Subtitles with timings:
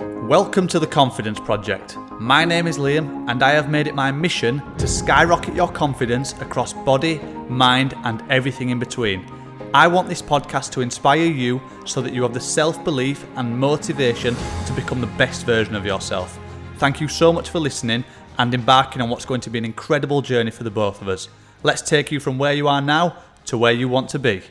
[0.00, 1.96] Welcome to the Confidence Project.
[2.20, 6.34] My name is Liam, and I have made it my mission to skyrocket your confidence
[6.40, 7.18] across body,
[7.48, 9.26] mind, and everything in between.
[9.74, 13.58] I want this podcast to inspire you so that you have the self belief and
[13.58, 16.38] motivation to become the best version of yourself.
[16.76, 18.04] Thank you so much for listening
[18.38, 21.28] and embarking on what's going to be an incredible journey for the both of us.
[21.64, 24.42] Let's take you from where you are now to where you want to be.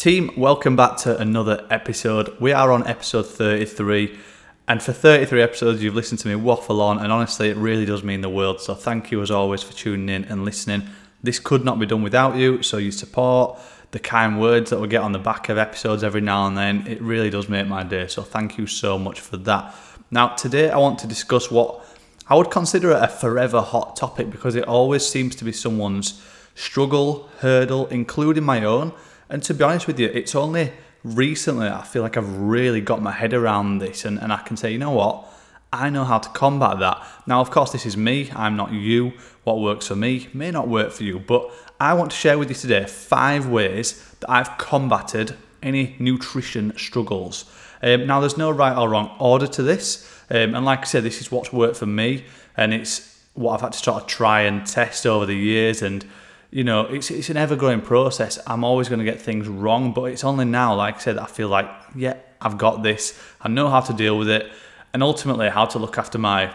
[0.00, 2.34] Team, welcome back to another episode.
[2.40, 4.18] We are on episode 33,
[4.66, 8.02] and for 33 episodes, you've listened to me waffle on, and honestly, it really does
[8.02, 8.62] mean the world.
[8.62, 10.88] So, thank you as always for tuning in and listening.
[11.22, 14.88] This could not be done without you, so your support, the kind words that we
[14.88, 17.82] get on the back of episodes every now and then, it really does make my
[17.82, 18.06] day.
[18.06, 19.74] So, thank you so much for that.
[20.10, 21.84] Now, today I want to discuss what
[22.26, 27.28] I would consider a forever hot topic because it always seems to be someone's struggle,
[27.40, 28.94] hurdle, including my own
[29.30, 30.72] and to be honest with you, it's only
[31.04, 34.56] recently I feel like I've really got my head around this and, and I can
[34.56, 35.26] say, you know what?
[35.72, 37.06] I know how to combat that.
[37.26, 38.30] Now, of course, this is me.
[38.34, 39.12] I'm not you.
[39.44, 41.20] What works for me may not work for you.
[41.20, 46.76] But I want to share with you today five ways that I've combated any nutrition
[46.76, 47.44] struggles.
[47.82, 50.06] Um, now, there's no right or wrong order to this.
[50.28, 52.24] Um, and like I said, this is what's worked for me.
[52.56, 55.82] And it's what I've had to sort of try and test over the years.
[55.82, 56.04] And
[56.50, 58.38] you know, it's, it's an ever growing process.
[58.46, 61.26] I'm always going to get things wrong, but it's only now, like I said, I
[61.26, 63.20] feel like, yeah, I've got this.
[63.40, 64.50] I know how to deal with it,
[64.92, 66.52] and ultimately how to look after my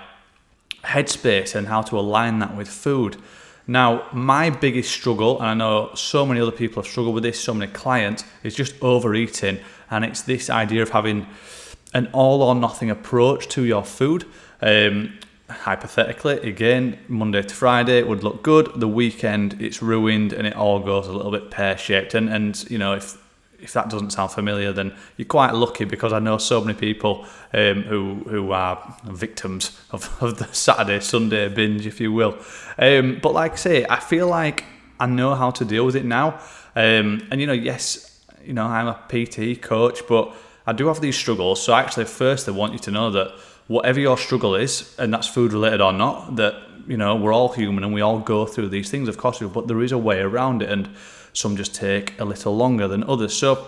[0.83, 3.17] headspace and how to align that with food.
[3.67, 7.39] Now, my biggest struggle, and I know so many other people have struggled with this,
[7.39, 9.59] so many clients, is just overeating.
[9.89, 11.25] And it's this idea of having
[11.93, 14.25] an all or nothing approach to your food.
[14.61, 15.17] Um,
[15.49, 18.71] hypothetically, again, Monday to Friday it would look good.
[18.75, 22.13] The weekend it's ruined and it all goes a little bit pear shaped.
[22.13, 23.17] And and you know if
[23.59, 27.25] if that doesn't sound familiar, then you're quite lucky because I know so many people
[27.53, 32.37] um, who who are victims of, of the Saturday Sunday binge, if you will.
[32.77, 34.65] Um, but like I say, I feel like
[34.99, 36.39] I know how to deal with it now.
[36.75, 40.33] Um, and you know, yes, you know I'm a PT coach, but
[40.67, 41.61] I do have these struggles.
[41.61, 43.35] So actually, first I want you to know that
[43.67, 46.55] whatever your struggle is, and that's food related or not, that
[46.87, 49.67] you know we're all human and we all go through these things, of course, but
[49.67, 50.89] there is a way around it, and
[51.33, 53.33] some just take a little longer than others.
[53.33, 53.67] So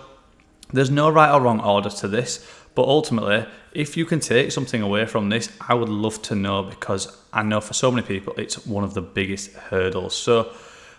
[0.72, 4.82] there's no right or wrong order to this, but ultimately, if you can take something
[4.82, 8.34] away from this, I would love to know because I know for so many people
[8.36, 10.14] it's one of the biggest hurdles.
[10.14, 10.52] So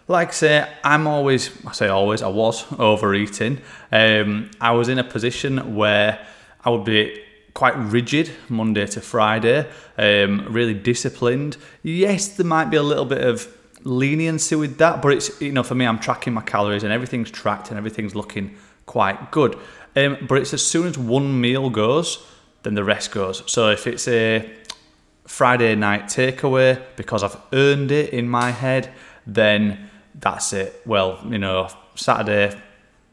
[0.10, 3.62] like I say, I'm always, I say always, I was overeating.
[3.92, 6.26] Um, I was in a position where
[6.66, 7.24] I would be
[7.54, 11.58] quite rigid Monday to Friday, um, really disciplined.
[11.84, 13.48] Yes, there might be a little bit of
[13.84, 17.32] leniency with that, but it's you know for me, I'm tracking my calories and everything's
[17.32, 18.56] tracked and everything's looking
[18.86, 19.58] quite good.
[19.96, 22.26] Um, but it's as soon as one meal goes,
[22.64, 23.44] then the rest goes.
[23.52, 24.50] So if it's a
[25.26, 28.92] Friday night takeaway because I've earned it in my head,
[29.26, 30.82] then that's it.
[30.86, 32.60] Well, you know, Saturday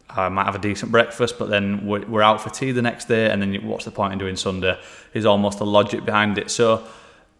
[0.09, 3.31] I might have a decent breakfast, but then we're, out for tea the next day,
[3.31, 4.79] and then what's the point in doing Sunday?
[5.15, 6.51] Is almost the logic behind it.
[6.51, 6.87] So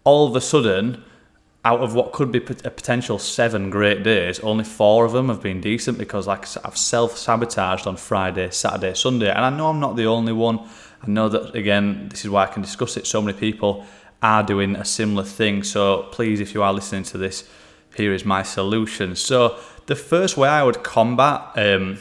[0.05, 1.05] all of a sudden,
[1.65, 5.43] out of what could be a potential seven great days, only four of them have
[5.43, 9.81] been decent because, like I've self sabotaged on Friday, Saturday, Sunday, and I know I'm
[9.81, 10.61] not the only one.
[11.03, 13.07] I know that again, this is why I can discuss it.
[13.07, 13.85] So many people
[14.23, 15.63] are doing a similar thing.
[15.63, 17.49] So please, if you are listening to this,
[17.97, 19.17] here is my solution.
[19.17, 21.99] So the first way I would combat um,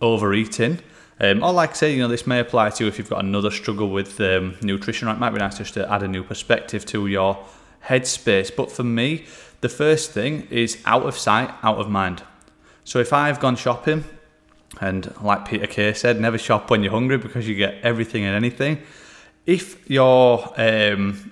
[0.00, 0.80] overeating.
[1.20, 3.24] Um, or like I say, you know, this may apply to you if you've got
[3.24, 5.06] another struggle with um, nutrition.
[5.06, 7.44] Right, it might be nice just to add a new perspective to your
[7.86, 8.54] headspace.
[8.54, 9.26] But for me,
[9.60, 12.22] the first thing is out of sight, out of mind.
[12.84, 14.04] So if I've gone shopping,
[14.80, 18.34] and like Peter Kay said, never shop when you're hungry because you get everything and
[18.34, 18.82] anything.
[19.46, 21.30] If your um,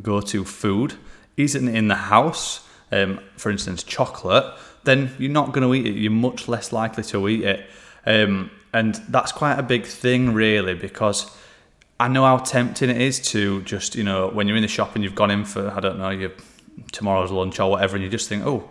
[0.00, 0.94] go-to food
[1.36, 4.44] isn't in the house, um, for instance, chocolate,
[4.84, 5.98] then you're not going to eat it.
[5.98, 7.68] You're much less likely to eat it.
[8.06, 11.30] Um, and that's quite a big thing, really, because
[12.00, 14.94] I know how tempting it is to just, you know, when you're in the shop
[14.94, 16.32] and you've gone in for, I don't know, your
[16.90, 18.70] tomorrow's lunch or whatever, and you just think, oh,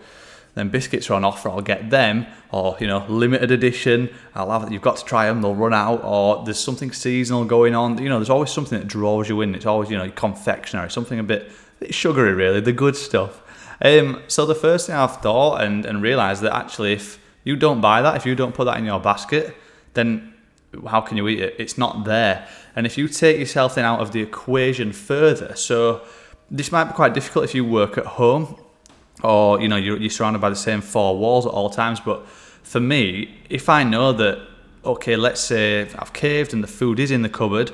[0.53, 4.69] then biscuits are on offer, I'll get them, or you know, limited edition, I'll have
[4.71, 8.01] you've got to try them, they'll run out, or there's something seasonal going on.
[8.01, 9.55] You know, there's always something that draws you in.
[9.55, 13.41] It's always, you know, confectionery, something a bit, a bit sugary, really, the good stuff.
[13.81, 17.81] Um, so the first thing I've thought and, and realised that actually if you don't
[17.81, 19.55] buy that, if you don't put that in your basket,
[19.93, 20.33] then
[20.87, 21.55] how can you eat it?
[21.57, 22.47] It's not there.
[22.75, 26.01] And if you take yourself then out of the equation further, so
[26.49, 28.57] this might be quite difficult if you work at home
[29.23, 31.99] or you know you're, you're surrounded by the same four walls at all times.
[31.99, 34.47] But for me, if I know that
[34.83, 37.71] okay, let's say I've caved and the food is in the cupboard.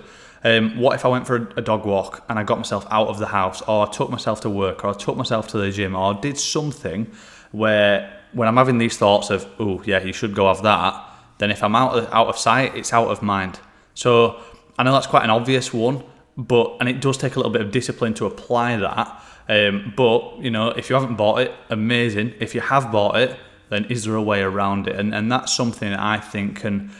[0.47, 3.19] Um, what if I went for a dog walk and I got myself out of
[3.19, 5.93] the house, or I took myself to work, or I took myself to the gym,
[5.93, 7.11] or I did something
[7.51, 7.97] where
[8.31, 10.93] when I'm having these thoughts of, oh yeah, you should go have that,
[11.39, 13.59] then if I'm out of, out of sight, it's out of mind.
[13.93, 14.39] So
[14.77, 16.03] I know that's quite an obvious one,
[16.37, 19.21] but and it does take a little bit of discipline to apply that.
[19.49, 22.35] Um, but you know, if you haven't bought it, amazing.
[22.39, 23.35] If you have bought it,
[23.69, 24.95] then is there a way around it?
[24.95, 26.91] And and that's something that I think can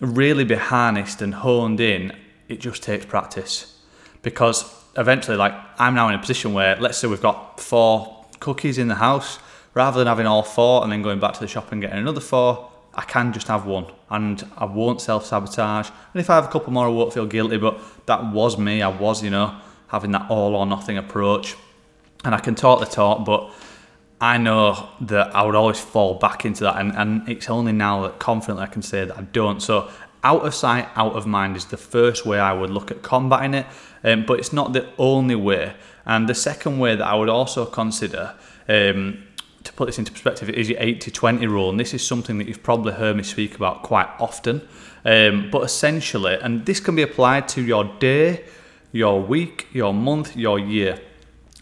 [0.00, 2.12] really be harnessed and honed in.
[2.54, 3.76] It just takes practice
[4.22, 4.58] because
[4.96, 8.88] eventually, like I'm now in a position where let's say we've got four cookies in
[8.88, 9.38] the house,
[9.74, 12.20] rather than having all four and then going back to the shop and getting another
[12.20, 12.70] four.
[12.94, 15.88] I can just have one and I won't self sabotage.
[16.12, 17.56] And if I have a couple more, I won't feel guilty.
[17.56, 18.82] But that was me.
[18.82, 19.58] I was, you know,
[19.88, 21.56] having that all or nothing approach.
[22.24, 23.50] And I can talk the talk, but
[24.20, 26.76] I know that I would always fall back into that.
[26.76, 29.60] And, and it's only now that confidently I can say that I don't.
[29.60, 29.90] So,
[30.24, 33.54] out of sight, out of mind is the first way I would look at combating
[33.54, 33.66] it.
[34.02, 35.74] Um, but it's not the only way.
[36.04, 38.34] And the second way that I would also consider.
[38.68, 39.24] Um,
[39.64, 42.46] to put this into perspective, is your 80 20 rule, and this is something that
[42.46, 44.60] you've probably heard me speak about quite often.
[45.04, 48.44] Um, but essentially, and this can be applied to your day,
[48.92, 51.00] your week, your month, your year.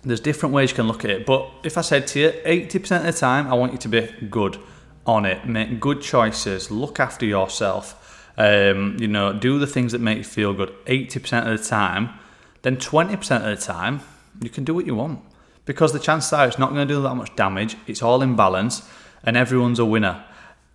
[0.02, 2.98] There's different ways you can look at it, but if I said to you, 80%
[2.98, 4.58] of the time, I want you to be good
[5.06, 8.01] on it, make good choices, look after yourself,
[8.36, 12.10] um, you know, do the things that make you feel good 80% of the time,
[12.62, 14.00] then 20% of the time,
[14.40, 15.20] you can do what you want
[15.64, 17.76] because the chances are it's not going to do that much damage.
[17.86, 18.88] It's all in balance,
[19.24, 20.24] and everyone's a winner.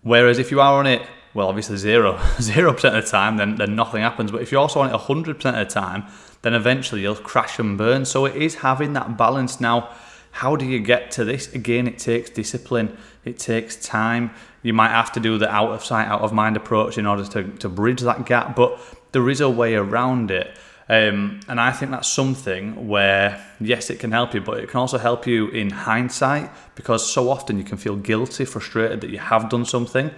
[0.02, 1.02] Whereas if you are on it,
[1.34, 4.30] well, obviously zero, zero percent of the time, then then nothing happens.
[4.30, 6.04] But if you're also on it hundred percent of the time,
[6.42, 8.04] then eventually you'll crash and burn.
[8.04, 9.90] So it is having that balance now.
[10.30, 11.52] How do you get to this?
[11.54, 12.96] Again, it takes discipline.
[13.24, 14.30] It takes time.
[14.62, 17.24] You might have to do the out of sight, out of mind approach in order
[17.24, 18.78] to, to bridge that gap, but
[19.12, 20.56] there is a way around it.
[20.90, 24.80] Um, and I think that's something where, yes, it can help you, but it can
[24.80, 29.18] also help you in hindsight because so often you can feel guilty, frustrated that you
[29.18, 30.10] have done something.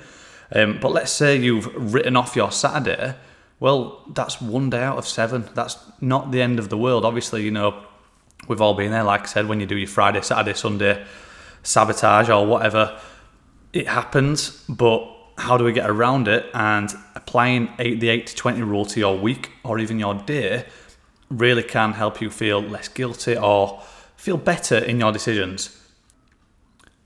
[0.52, 3.16] Um, but let's say you've written off your Saturday.
[3.58, 5.48] Well, that's one day out of seven.
[5.54, 7.04] That's not the end of the world.
[7.04, 7.84] Obviously, you know,
[8.50, 11.06] we've all been there, like I said, when you do your Friday, Saturday, Sunday
[11.62, 13.00] sabotage or whatever,
[13.72, 14.64] it happens.
[14.68, 15.08] But
[15.38, 16.50] how do we get around it?
[16.52, 20.66] And applying eight, the 80 20 rule to your week or even your day
[21.30, 23.80] really can help you feel less guilty or
[24.16, 25.80] feel better in your decisions.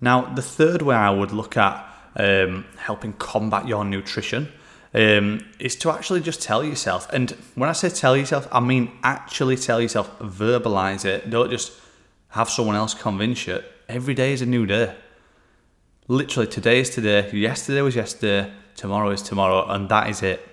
[0.00, 1.87] Now, the third way I would look at
[2.17, 4.50] um, helping combat your nutrition
[4.94, 7.08] um, is to actually just tell yourself.
[7.12, 11.31] And when I say tell yourself, I mean actually tell yourself, verbalize it.
[11.31, 11.73] Don't just
[12.31, 13.61] have someone else convince you.
[13.88, 14.94] Every day is a new day
[16.08, 20.46] literally today is today, yesterday was yesterday, tomorrow is tomorrow, and that is it.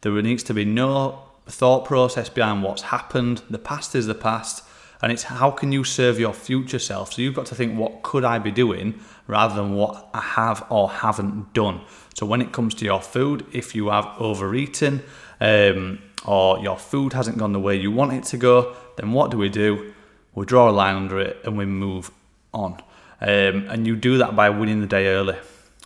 [0.00, 3.42] There needs to be no thought process behind what's happened.
[3.48, 4.62] The past is the past,
[5.00, 7.12] and it's how can you serve your future self.
[7.12, 10.66] So you've got to think, what could I be doing rather than what I have
[10.70, 11.82] or haven't done.
[12.14, 15.04] So when it comes to your food, if you have overeaten
[15.40, 19.30] um, or your food hasn't gone the way you want it to go, then what
[19.30, 19.92] do we do?
[20.34, 22.10] We draw a line under it and we move
[22.52, 22.82] on.
[23.20, 25.36] Um, and you do that by winning the day early.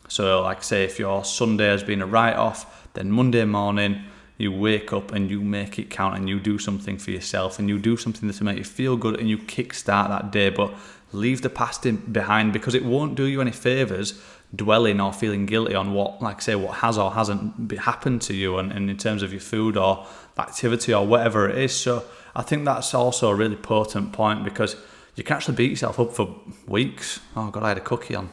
[0.09, 4.05] So, like say, if your Sunday has been a write off, then Monday morning
[4.39, 7.69] you wake up and you make it count and you do something for yourself and
[7.69, 10.51] you do something to make you feel good and you kickstart that day.
[10.51, 10.75] But
[11.13, 14.21] leave the past in, behind because it won't do you any favors
[14.55, 18.59] dwelling or feeling guilty on what, like say, what has or hasn't happened to you
[18.59, 20.07] and, and in terms of your food or
[20.39, 21.75] activity or whatever it is.
[21.75, 22.05] So,
[22.35, 24.77] I think that's also a really potent point because
[25.15, 27.21] you can actually beat yourself up for weeks.
[27.37, 28.31] Oh God, I had a cookie on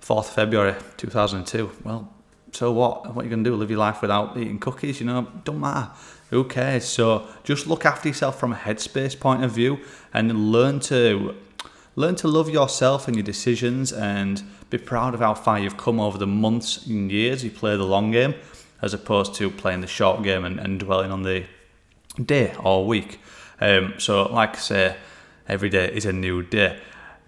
[0.00, 1.70] 4th February 2002.
[1.84, 2.12] Well,
[2.52, 3.14] so what?
[3.14, 3.56] What are you going to do?
[3.56, 5.00] Live your life without eating cookies?
[5.00, 5.90] You know, don't matter.
[6.30, 6.84] Who cares?
[6.84, 9.78] So just look after yourself from a headspace point of view
[10.12, 11.36] and learn to
[11.94, 15.98] learn to love yourself and your decisions and be proud of how far you've come
[15.98, 18.34] over the months and years you play the long game
[18.82, 21.44] as opposed to playing the short game and, and dwelling on the
[22.22, 23.20] day or week.
[23.60, 24.96] Um, so, like I say,
[25.48, 26.78] every day is a new day.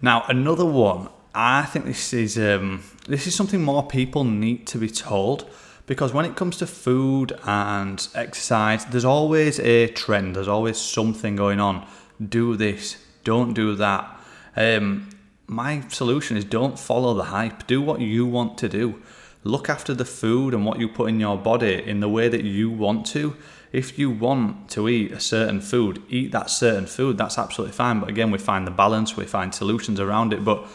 [0.01, 4.77] Now, another one, I think this is um, this is something more people need to
[4.77, 5.49] be told
[5.85, 10.35] because when it comes to food and exercise, there's always a trend.
[10.35, 11.87] There's always something going on.
[12.27, 14.19] Do this, don't do that.
[14.55, 15.09] Um,
[15.47, 17.67] my solution is don't follow the hype.
[17.67, 19.01] Do what you want to do.
[19.43, 22.43] Look after the food and what you put in your body in the way that
[22.43, 23.35] you want to
[23.71, 27.17] if you want to eat a certain food, eat that certain food.
[27.17, 27.99] That's absolutely fine.
[27.99, 30.43] But again, we find the balance, we find solutions around it.
[30.43, 30.67] But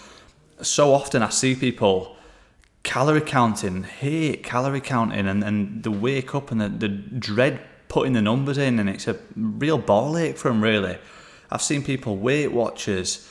[0.62, 2.16] so often I see people
[2.82, 8.12] calorie counting, hate calorie counting, and, and the wake up and the, the dread putting
[8.12, 10.98] the numbers in, and it's a real ball ache for them, really.
[11.50, 13.28] I've seen people, Weight Watchers,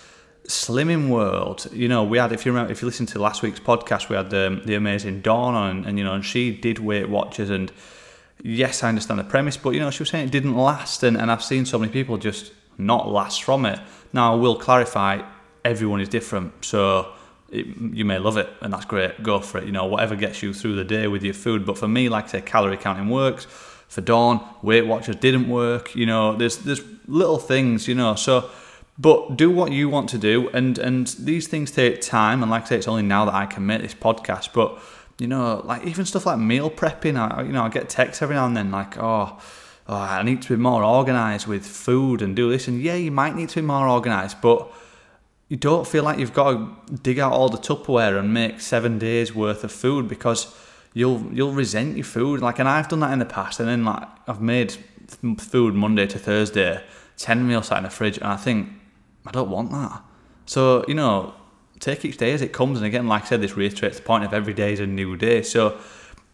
[0.48, 1.68] Slimming World.
[1.72, 4.16] You know, we had, if you remember, if you listen to last week's podcast, we
[4.16, 7.72] had um, the amazing Dawn on, and, you know, and she did Weight Watchers, and
[8.42, 11.16] yes, I understand the premise, but, you know, she was saying it didn't last, and,
[11.18, 13.80] and I've seen so many people just not last from it.
[14.14, 15.22] Now, I will clarify,
[15.66, 17.14] everyone is different, so
[17.54, 20.42] it, you may love it and that's great go for it you know whatever gets
[20.42, 23.10] you through the day with your food but for me like I say calorie counting
[23.10, 23.46] works
[23.88, 28.50] for Dawn Weight Watchers didn't work you know there's there's little things you know so
[28.98, 32.64] but do what you want to do and and these things take time and like
[32.64, 34.80] I say it's only now that I can make this podcast but
[35.20, 38.36] you know like even stuff like meal prepping I you know I get texts every
[38.36, 39.40] now and then like oh
[39.86, 42.70] Oh, I need to be more organised with food and do this.
[42.70, 44.72] And yeah, you might need to be more organised, but
[45.54, 48.98] you don't feel like you've got to dig out all the Tupperware and make seven
[48.98, 50.52] days worth of food because
[50.96, 52.42] you'll you'll resent your food.
[52.42, 54.76] Like, and I've done that in the past, and then like I've made
[55.38, 56.84] food Monday to Thursday,
[57.18, 58.68] ten meals sat in the fridge, and I think
[59.28, 60.02] I don't want that.
[60.48, 61.36] So you know,
[61.80, 62.80] take each day as it comes.
[62.80, 65.16] And again, like I said, this reiterates the point of every day is a new
[65.16, 65.44] day.
[65.44, 65.78] So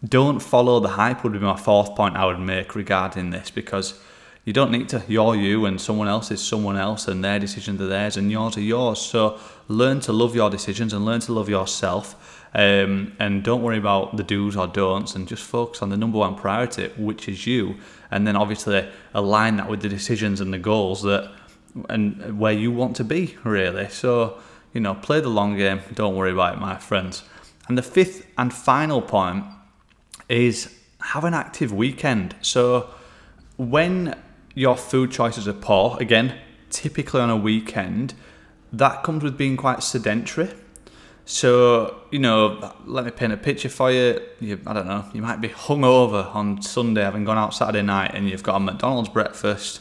[0.02, 1.24] don't follow the hype.
[1.24, 4.00] Would be my fourth point I would make regarding this because
[4.44, 5.02] you don't need to.
[5.06, 8.56] You're you, and someone else is someone else, and their decisions are theirs, and yours
[8.56, 9.00] are yours.
[9.00, 12.46] So learn to love your decisions and learn to love yourself.
[12.52, 16.18] Um, and don't worry about the do's or don'ts, and just focus on the number
[16.18, 17.76] one priority, which is you.
[18.10, 21.30] And then obviously align that with the decisions and the goals that
[21.88, 23.88] and where you want to be, really.
[23.88, 24.40] So
[24.72, 25.80] you know, play the long game.
[25.94, 27.22] Don't worry about it, my friends.
[27.68, 29.44] And the fifth and final point
[30.28, 32.34] is have an active weekend.
[32.40, 32.90] So
[33.56, 34.16] when
[34.54, 36.38] your food choices are poor, again,
[36.70, 38.14] typically on a weekend,
[38.72, 40.50] that comes with being quite sedentary.
[41.24, 44.20] So, you know, let me paint a picture for you.
[44.40, 44.60] you.
[44.66, 48.28] I don't know, you might be hungover on Sunday having gone out Saturday night and
[48.28, 49.80] you've got a McDonald's breakfast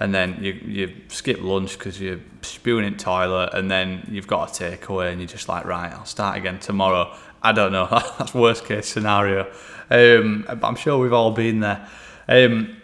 [0.00, 4.60] and then you, you skip lunch because you're spewing in toilet and then you've got
[4.60, 7.14] a takeaway and you're just like, right, I'll start again tomorrow.
[7.42, 7.86] I don't know,
[8.18, 9.50] that's worst case scenario.
[9.90, 11.88] Um, but I'm sure we've all been there.
[12.28, 12.77] Um,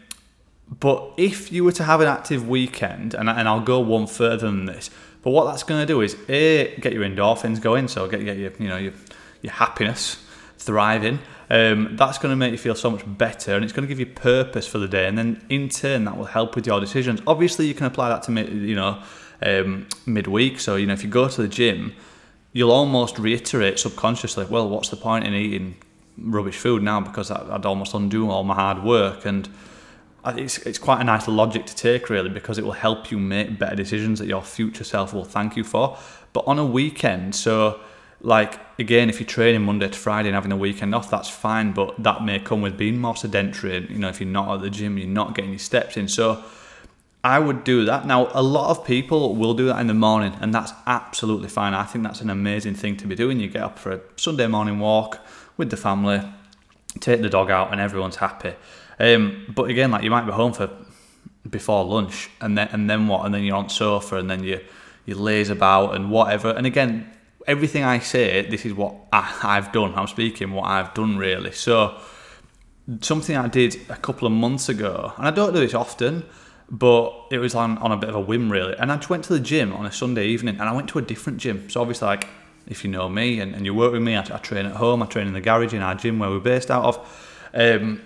[0.80, 4.46] but if you were to have an active weekend, and, and I'll go one further
[4.46, 4.90] than this,
[5.22, 8.36] but what that's going to do is a get your endorphins going, so get, get
[8.36, 8.92] your you know your
[9.42, 10.24] your happiness
[10.58, 11.18] thriving.
[11.50, 14.00] Um, that's going to make you feel so much better, and it's going to give
[14.00, 17.20] you purpose for the day, and then in turn that will help with your decisions.
[17.26, 19.02] Obviously, you can apply that to you know
[19.42, 20.60] um, midweek.
[20.60, 21.94] So you know if you go to the gym,
[22.52, 25.76] you'll almost reiterate subconsciously, well, what's the point in eating
[26.16, 29.48] rubbish food now because I'd almost undo all my hard work and
[30.26, 33.58] it's, it's quite a nice logic to take really because it will help you make
[33.58, 35.98] better decisions that your future self will thank you for
[36.32, 37.80] but on a weekend so
[38.20, 41.72] like again if you're training monday to friday and having a weekend off that's fine
[41.72, 44.70] but that may come with being more sedentary you know if you're not at the
[44.70, 46.42] gym you're not getting your steps in so
[47.24, 48.06] I would do that.
[48.06, 51.72] Now, a lot of people will do that in the morning, and that's absolutely fine.
[51.72, 53.40] I think that's an amazing thing to be doing.
[53.40, 55.20] You get up for a Sunday morning walk
[55.56, 56.20] with the family,
[57.00, 58.52] take the dog out, and everyone's happy.
[58.98, 60.70] Um, but again, like you might be home for
[61.48, 63.24] before lunch, and then and then what?
[63.24, 64.60] And then you're on sofa, and then you
[65.06, 66.50] you laze about and whatever.
[66.50, 67.10] And again,
[67.46, 69.94] everything I say, this is what I, I've done.
[69.94, 71.52] I'm speaking what I've done really.
[71.52, 71.98] So
[73.00, 76.24] something I did a couple of months ago, and I don't do this often,
[76.70, 78.74] but it was on, on a bit of a whim really.
[78.78, 80.98] And I just went to the gym on a Sunday evening, and I went to
[80.98, 81.68] a different gym.
[81.70, 82.28] So obviously, like
[82.66, 85.02] if you know me and, and you work with me, I, I train at home.
[85.02, 87.50] I train in the garage in our gym where we're based out of.
[87.52, 88.00] Um,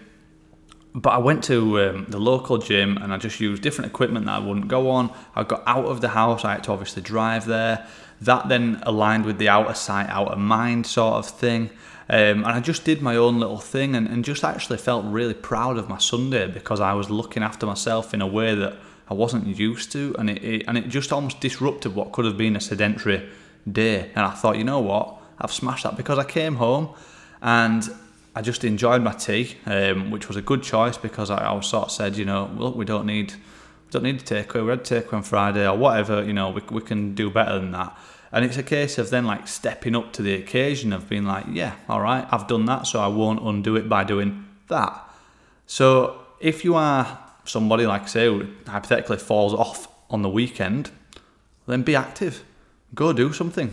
[0.95, 4.33] but I went to um, the local gym and I just used different equipment that
[4.33, 5.13] I wouldn't go on.
[5.35, 7.87] I got out of the house, I had to obviously drive there.
[8.23, 11.71] That then aligned with the outer sight, outer mind sort of thing.
[12.11, 15.35] Um, and I just did my own little thing and, and just actually felt really
[15.35, 18.77] proud of my Sunday because I was looking after myself in a way that
[19.09, 20.17] I wasn't used to.
[20.19, 23.29] And it, it and it just almost disrupted what could have been a sedentary
[23.71, 24.11] day.
[24.15, 25.21] And I thought, you know what?
[25.39, 26.95] I've smashed that because I came home
[27.43, 27.89] and
[28.39, 31.67] I just enjoyed my tea, um, which was a good choice because I, I was
[31.67, 33.35] sort of said, you know, look, we don't need
[33.91, 34.63] don't need to take away.
[34.63, 36.23] We had takeaway on Friday or whatever.
[36.23, 37.99] You know, we we can do better than that.
[38.31, 41.47] And it's a case of then like stepping up to the occasion of being like,
[41.51, 44.95] yeah, all right, I've done that, so I won't undo it by doing that.
[45.67, 50.93] So if you are somebody like say who hypothetically falls off on the weekend,
[51.67, 52.45] then be active.
[52.95, 53.73] Go do something.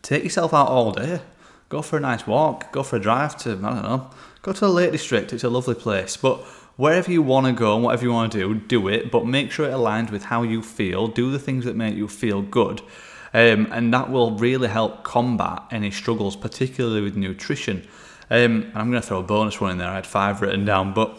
[0.00, 1.20] Take yourself out all day
[1.68, 4.10] go for a nice walk, go for a drive to, I don't know,
[4.42, 5.32] go to the Lake District.
[5.32, 6.16] It's a lovely place.
[6.16, 6.40] But
[6.76, 9.10] wherever you want to go and whatever you want to do, do it.
[9.10, 11.08] But make sure it aligns with how you feel.
[11.08, 12.82] Do the things that make you feel good.
[13.32, 17.86] Um, and that will really help combat any struggles, particularly with nutrition.
[18.30, 19.88] Um, and I'm going to throw a bonus one in there.
[19.88, 21.18] I had five written down, but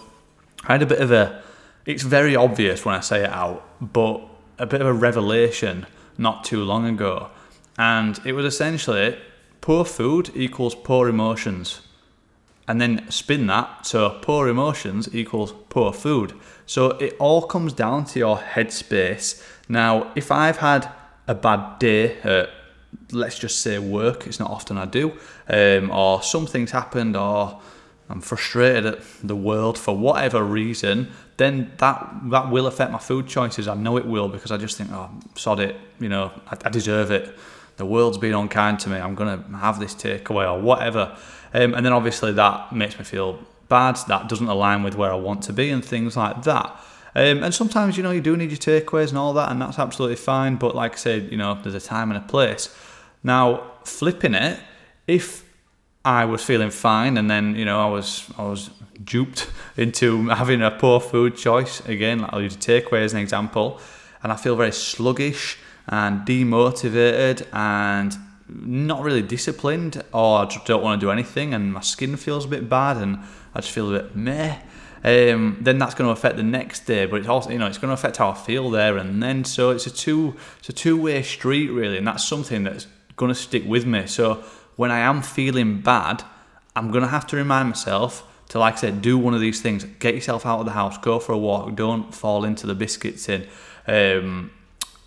[0.64, 1.44] I had a bit of a.
[1.86, 4.22] It's very obvious when I say it out, but
[4.58, 5.86] a bit of a revelation
[6.18, 7.30] not too long ago.
[7.78, 9.18] And it was essentially
[9.66, 11.82] poor food equals poor emotions.
[12.68, 16.34] And then spin that, so poor emotions equals poor food.
[16.68, 19.44] So it all comes down to your headspace.
[19.68, 20.88] Now, if I've had
[21.28, 22.52] a bad day at,
[23.12, 25.14] let's just say, work, it's not often I do,
[25.48, 27.60] um, or something's happened, or
[28.08, 31.98] I'm frustrated at the world for whatever reason, then that
[32.30, 33.68] that will affect my food choices.
[33.68, 36.70] I know it will because I just think, oh, sod it, you know, I, I
[36.70, 37.36] deserve it.
[37.78, 38.98] The world's been unkind to me.
[38.98, 41.18] I'm gonna have this takeaway or whatever,
[41.54, 43.98] um, and then obviously that makes me feel bad.
[44.08, 46.80] That doesn't align with where I want to be and things like that.
[47.16, 49.80] Um, and sometimes you know you do need your takeaways and all that, and that's
[49.80, 50.56] absolutely fine.
[50.56, 52.76] But like I said, you know, there's a time and a place.
[53.24, 54.60] Now flipping it,
[55.08, 55.46] if
[56.04, 58.70] I was feeling fine, and then you know I was I was
[59.04, 62.26] duped into having a poor food choice again.
[62.30, 63.80] I'll use a takeaway as an example,
[64.22, 68.16] and I feel very sluggish and demotivated and
[68.48, 72.48] not really disciplined, or I don't want to do anything, and my skin feels a
[72.48, 73.20] bit bad, and
[73.54, 74.60] I just feel a bit meh.
[75.04, 77.78] Um, then that's going to affect the next day, but it's also you know it's
[77.78, 79.46] going to affect how I feel there and then.
[79.46, 83.30] So it's a two it's a two way street really, and that's something that's going
[83.30, 84.08] to stick with me.
[84.08, 84.44] So
[84.76, 86.24] when I am feeling bad,
[86.76, 89.62] I'm going to have to remind myself to, like I said, do one of these
[89.62, 89.84] things.
[90.00, 93.30] Get yourself out of the house, go for a walk, don't fall into the biscuits
[93.30, 93.48] in.
[93.88, 94.52] Um,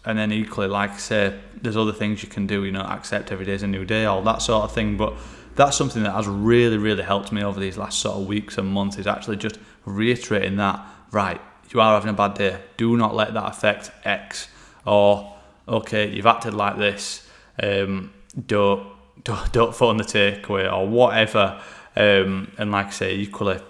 [0.09, 3.31] and then equally, like I say, there's other things you can do, you know, accept
[3.31, 4.97] every day is a new day, all that sort of thing.
[4.97, 5.13] But
[5.55, 8.67] that's something that has really, really helped me over these last sort of weeks and
[8.67, 10.81] months is actually just reiterating that,
[11.13, 11.39] right,
[11.69, 12.59] you are having a bad day.
[12.79, 14.49] Do not let that affect X.
[14.87, 15.37] Or,
[15.69, 17.29] okay, you've acted like this.
[17.63, 18.15] Um,
[18.47, 18.87] don't
[19.25, 21.61] don't, don't phone the takeaway or whatever.
[21.97, 23.61] Um, and like I say, equally,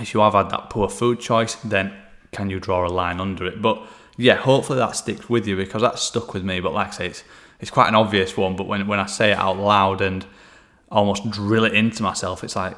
[0.00, 1.92] if you have had that poor food choice, then
[2.32, 3.60] can you draw a line under it?
[3.60, 3.82] But
[4.16, 6.60] yeah, hopefully that sticks with you because that's stuck with me.
[6.60, 7.24] But like I say, it's,
[7.60, 8.56] it's quite an obvious one.
[8.56, 10.24] But when, when I say it out loud and
[10.90, 12.76] almost drill it into myself, it's like,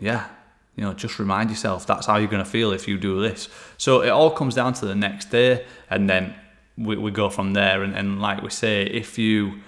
[0.00, 0.28] yeah,
[0.76, 3.48] you know, just remind yourself that's how you're going to feel if you do this.
[3.78, 6.34] So it all comes down to the next day, and then
[6.76, 7.82] we, we go from there.
[7.82, 9.60] And, and like we say, if you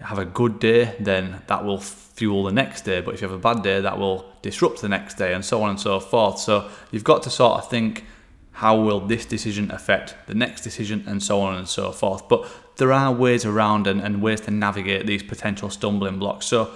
[0.00, 3.00] have a good day, then that will fuel the next day.
[3.00, 5.62] But if you have a bad day, that will disrupt the next day, and so
[5.62, 6.38] on and so forth.
[6.38, 8.04] So you've got to sort of think
[8.52, 12.28] how will this decision affect the next decision, and so on and so forth.
[12.28, 16.46] But there are ways around and, and ways to navigate these potential stumbling blocks.
[16.46, 16.70] So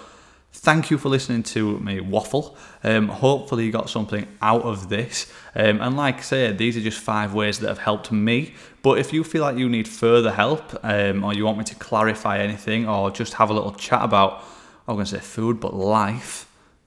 [0.52, 2.56] thank you for listening to me waffle.
[2.82, 5.32] Um, hopefully, you got something out of this.
[5.54, 8.54] Um, and like I said, these are just five ways that have helped me.
[8.82, 11.74] But if you feel like you need further help, um, or you want me to
[11.74, 14.44] clarify anything, or just have a little chat about,
[14.86, 16.43] I'm going to say food, but life,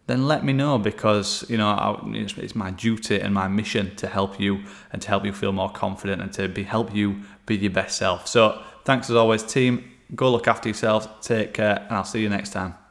[0.08, 4.39] then let me know because you know it's my duty and my mission to help
[4.39, 7.72] you and to help you feel more confident and to be help you be your
[7.72, 8.28] best self.
[8.28, 9.91] So thanks as always, team.
[10.15, 11.08] Go look after yourselves.
[11.22, 12.87] Take care, and I'll see you next time.